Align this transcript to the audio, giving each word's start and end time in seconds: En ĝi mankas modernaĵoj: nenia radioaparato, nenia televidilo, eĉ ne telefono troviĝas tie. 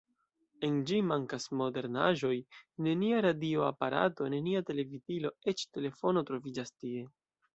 En 0.67 0.77
ĝi 0.91 0.99
mankas 1.09 1.43
modernaĵoj: 1.59 2.31
nenia 2.87 3.19
radioaparato, 3.27 4.29
nenia 4.35 4.63
televidilo, 4.71 5.33
eĉ 5.53 5.63
ne 5.67 5.73
telefono 5.79 6.27
troviĝas 6.31 6.77
tie. 6.77 7.07